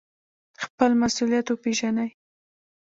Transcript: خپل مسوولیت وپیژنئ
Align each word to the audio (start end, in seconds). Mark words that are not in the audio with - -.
خپل 0.63 0.91
مسوولیت 1.01 1.47
وپیژنئ 1.49 2.09